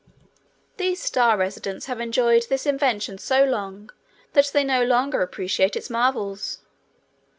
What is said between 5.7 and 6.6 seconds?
its marvels.